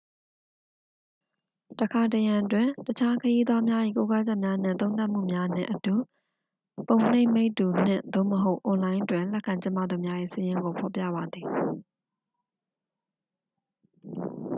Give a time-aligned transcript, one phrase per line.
[1.79, 5.93] တစ်ခါတစ်ရံတွင် တခြား ခရီးသွားများ၏ ကိုးကားချက်များနှင့် သုံးသပ်မှုများနှင့်အတူ
[6.87, 11.47] ပုံနှိပ်မိတ္တူ နှင့်/သို့မဟုတ် အွန်လိုင်းတွင် လက်ခံကျင်းပသူများ၏ စာရင်းကို ဖော်ပြပါသည်။